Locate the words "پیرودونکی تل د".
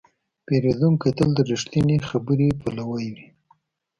0.45-1.39